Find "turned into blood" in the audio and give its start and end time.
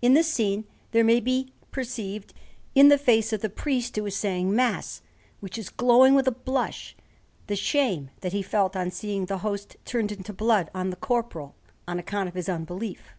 9.84-10.70